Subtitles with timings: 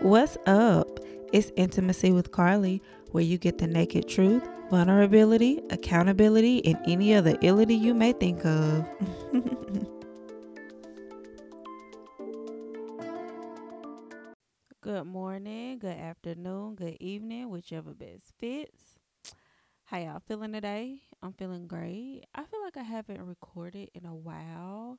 [0.00, 1.00] What's up?
[1.32, 7.34] It's Intimacy with Carley, where you get the naked truth, vulnerability, accountability, and any other
[7.38, 8.86] illity you may think of.
[14.82, 18.98] good morning, good afternoon, good evening, whichever best fits.
[19.84, 21.00] How y'all feeling today?
[21.22, 22.24] I'm feeling great.
[22.34, 24.98] I feel like I haven't recorded in a while.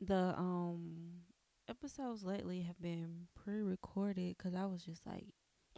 [0.00, 1.22] The um
[1.68, 5.26] episodes lately have been pre-recorded because I was just like,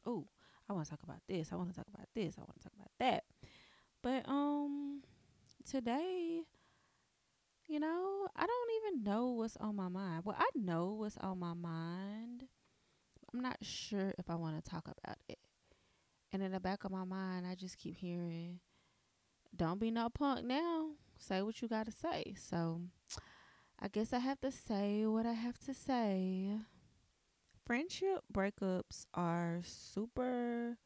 [0.05, 0.27] oh,
[0.69, 1.53] I want to talk about this.
[1.53, 2.35] I want to talk about this.
[2.39, 3.25] I want to talk about that.
[4.03, 5.03] But um,
[5.69, 6.43] today,
[7.69, 10.23] you know, I don't even know what's on my mind.
[10.25, 12.45] Well, I know what's on my mind.
[13.33, 15.39] I'm not sure if I want to talk about it.
[16.33, 18.61] And in the back of my mind, I just keep hearing,
[19.55, 20.91] "Don't be no punk now.
[21.19, 22.83] Say what you got to say." So
[23.81, 26.59] I guess I have to say what I have to say.
[27.67, 30.79] Friendship breakups are super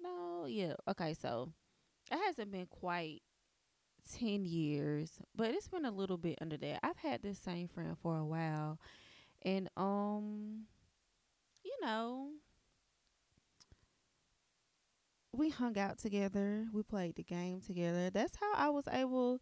[0.02, 0.74] No, yeah.
[0.88, 1.52] Okay, so
[2.10, 3.22] it hasn't been quite
[4.12, 6.80] 10 years, but it's been a little bit under that.
[6.82, 8.78] I've had this same friend for a while.
[9.42, 10.66] And um
[11.64, 12.30] you know,
[15.32, 16.66] we hung out together.
[16.72, 18.10] We played the game together.
[18.10, 19.40] That's how I was able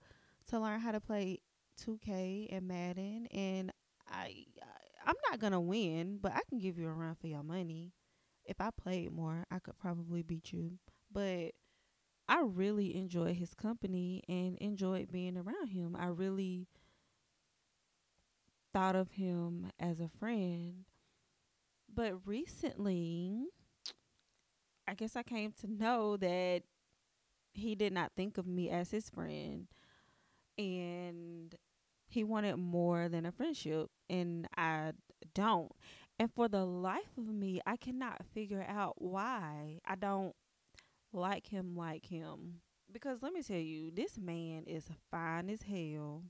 [0.49, 1.39] to learn how to play
[1.77, 3.73] 2K and Madden and
[4.11, 4.67] I, I
[5.07, 7.93] I'm not going to win, but I can give you a run for your money
[8.49, 10.79] if I played more, I could probably beat you.
[11.13, 11.53] But
[12.29, 15.97] I really enjoy his company and enjoyed being around him.
[15.99, 16.67] I really
[18.73, 20.85] thought of him as a friend.
[21.95, 23.47] But recently,
[24.87, 26.63] I guess I came to know that
[27.53, 29.67] he did not think of me as his friend.
[30.57, 31.55] And
[32.09, 33.91] he wanted more than a friendship.
[34.09, 34.93] And I
[35.35, 35.73] don't.
[36.19, 40.35] And for the life of me, I cannot figure out why I don't
[41.13, 42.61] like him like him.
[42.93, 46.25] Because let me tell you, this man is fine as hell.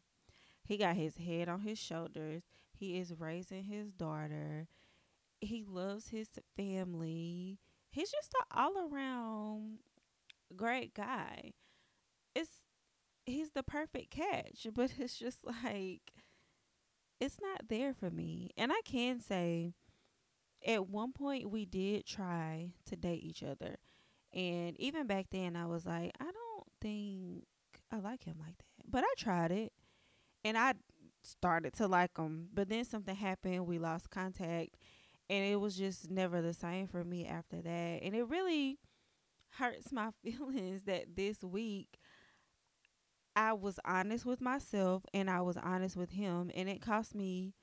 [0.65, 2.43] He got his head on his shoulders.
[2.73, 4.69] He is raising his daughter.
[5.41, 7.59] He loves his family.
[7.91, 9.79] He's just an all around
[10.57, 11.53] great guy.
[12.35, 12.63] It's
[13.27, 16.13] he's the perfect catch, but it's just like
[17.21, 18.51] it's not there for me.
[18.57, 19.75] And I can say
[20.67, 23.77] at one point we did try to date each other.
[24.33, 27.45] And even back then I was like, I don't think
[27.91, 28.91] I like him like that.
[28.91, 29.73] But I tried it
[30.45, 30.75] and I
[31.23, 32.49] started to like him.
[32.53, 34.77] But then something happened, we lost contact
[35.31, 38.03] and it was just never the same for me after that.
[38.03, 38.79] And it really
[39.59, 41.99] hurts my feelings that this week
[43.39, 47.55] I was honest with myself and I was honest with him and it cost me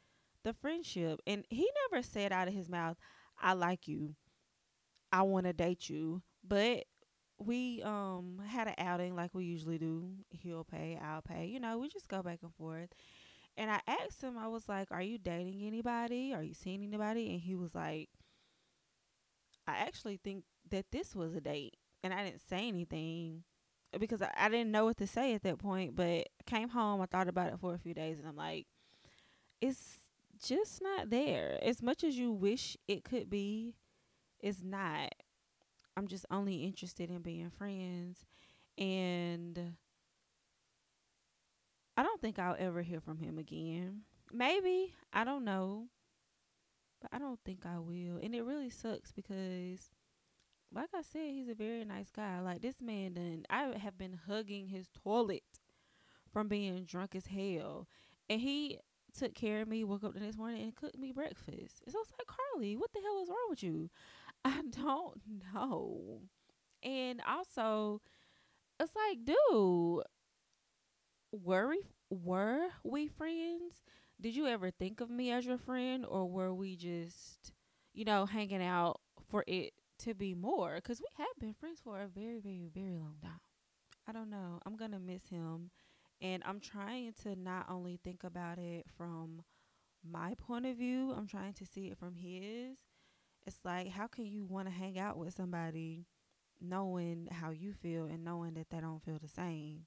[0.45, 1.19] the friendship.
[1.27, 2.95] And he never said out of his mouth,
[3.41, 4.15] I like you.
[5.11, 6.21] I want to date you.
[6.47, 6.85] But
[7.37, 10.11] we um had an outing like we usually do.
[10.29, 11.47] He'll pay, I'll pay.
[11.47, 12.91] You know, we just go back and forth.
[13.57, 16.33] And I asked him, I was like, Are you dating anybody?
[16.33, 17.31] Are you seeing anybody?
[17.31, 18.07] And he was like,
[19.67, 21.75] I actually think that this was a date.
[22.01, 23.43] And I didn't say anything
[23.99, 25.95] because I, didn't know what to say at that point.
[25.95, 28.65] But came home, I thought about it for a few days, and I'm like,
[29.61, 29.97] it's
[30.43, 31.57] just not there.
[31.61, 33.75] As much as you wish it could be,
[34.39, 35.13] it's not.
[35.97, 38.25] I'm just only interested in being friends.
[38.77, 39.75] And
[41.95, 44.01] I don't think I'll ever hear from him again.
[44.31, 44.93] Maybe.
[45.13, 45.87] I don't know.
[47.01, 48.19] But I don't think I will.
[48.21, 49.91] And it really sucks because
[50.75, 52.39] like I said, he's a very nice guy.
[52.41, 55.43] Like this man done I have been hugging his toilet
[56.31, 57.87] from being drunk as hell.
[58.29, 58.79] And he
[59.17, 61.81] took care of me, woke up the next morning and cooked me breakfast.
[61.87, 63.89] So it's like, Carley, what the hell is wrong with you?
[64.45, 65.21] I don't
[65.53, 66.21] know.
[66.83, 68.01] And also,
[68.79, 70.03] it's like, dude,
[71.31, 73.81] were we, were we friends?
[74.19, 77.51] Did you ever think of me as your friend, or were we just,
[77.93, 78.99] you know, hanging out
[79.29, 80.75] for it to be more?
[80.75, 83.39] Because we have been friends for a very, very, very long time.
[84.07, 84.59] I don't know.
[84.65, 85.71] I'm gonna miss him,
[86.21, 89.43] and I'm trying to not only think about it from
[90.03, 91.13] my point of view.
[91.15, 92.77] I'm trying to see it from his.
[93.45, 96.05] It's like, how can you want to hang out with somebody
[96.59, 99.85] knowing how you feel and knowing that they don't feel the same?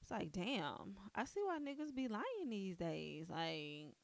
[0.00, 3.26] It's like, damn, I see why niggas be lying these days.
[3.28, 3.94] Like,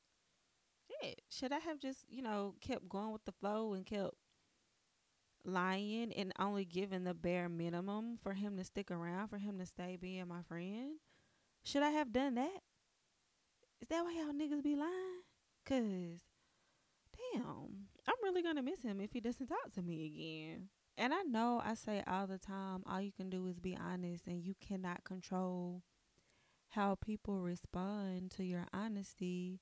[1.02, 4.14] shit, should I have just, you know, kept going with the flow and kept
[5.46, 9.66] lying and only giving the bare minimum for him to stick around, for him to
[9.66, 10.96] stay being my friend?
[11.64, 12.60] Should I have done that?
[13.80, 15.22] Is that why y'all niggas be lying?
[15.64, 16.22] Cause
[17.32, 20.68] damn, I'm really gonna miss him if he doesn't talk to me again.
[20.98, 24.26] And I know I say all the time, all you can do is be honest
[24.26, 25.82] and you cannot control
[26.70, 29.60] how people respond to your honesty.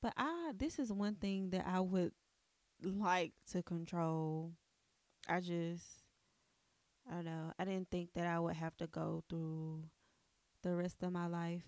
[0.00, 2.12] But I this is one thing that I would
[2.82, 4.52] like to control.
[5.28, 5.84] I just
[7.08, 7.52] I don't know.
[7.58, 9.84] I didn't think that I would have to go through
[10.62, 11.64] the rest of my life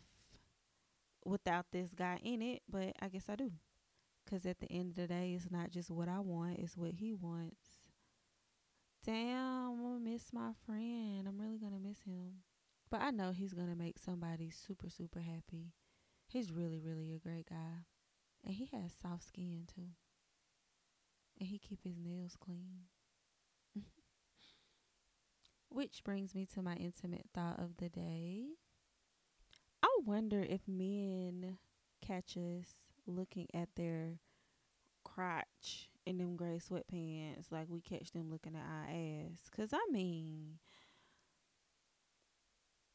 [1.24, 3.50] without this guy in it, but I guess I do.
[4.24, 6.92] Because at the end of the day, it's not just what I want, it's what
[6.94, 7.58] he wants.
[9.04, 11.26] Damn, I'm going to miss my friend.
[11.26, 12.42] I'm really going to miss him.
[12.88, 15.72] But I know he's going to make somebody super, super happy.
[16.28, 17.86] He's really, really a great guy.
[18.44, 19.90] And he has soft skin, too.
[21.40, 22.91] And he keep his nails clean.
[25.72, 28.44] Which brings me to my intimate thought of the day.
[29.82, 31.56] I wonder if men
[32.06, 32.74] catch us
[33.06, 34.18] looking at their
[35.02, 39.48] crotch in them gray sweatpants like we catch them looking at our ass.
[39.56, 40.58] Cause I mean,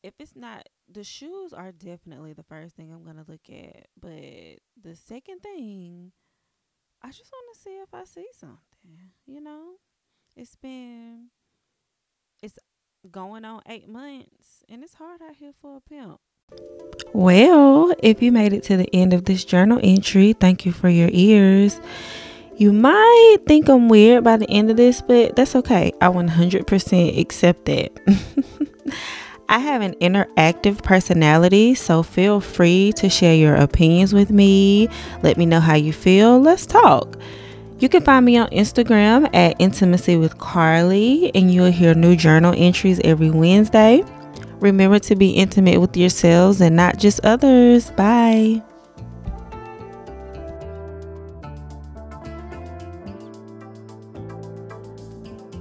[0.04, 4.60] if it's not the shoes are definitely the first thing I'm gonna look at, but
[4.82, 6.12] the second thing,
[7.02, 9.12] I just want to see if I see something.
[9.26, 9.78] You know,
[10.36, 11.30] it's been
[12.44, 12.60] it's
[13.12, 16.20] going on eight months, and it's hard out here for a pimp.
[17.14, 20.90] Well, if you made it to the end of this journal entry, thank you for
[20.90, 21.80] your ears.
[22.56, 25.94] You might think I'm weird by the end of this, but that's okay.
[26.02, 27.92] I 100% accept that.
[29.50, 34.90] I have an interactive personality, so feel free to share your opinions with me.
[35.24, 36.40] Let me know how you feel.
[36.40, 37.18] Let's talk.
[37.80, 42.56] You can find me on Instagram at Intimacy with Carley, and you'll hear new journal
[42.58, 44.04] entries every Wednesday.
[44.60, 47.92] Remember to be intimate with yourselves and not just others.
[47.92, 48.64] Bye.